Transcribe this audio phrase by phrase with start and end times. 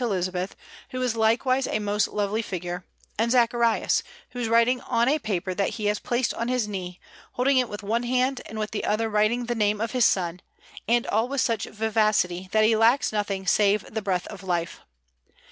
[0.03, 0.55] Elizabeth,
[0.89, 2.83] who is likewise a most lovely figure,
[3.19, 6.99] and Zacharias, who is writing on a paper that he has placed on his knee,
[7.33, 10.41] holding it with one hand and with the other writing the name of his son,
[10.87, 14.79] and all with such vivacity, that he lacks nothing save the breath of life.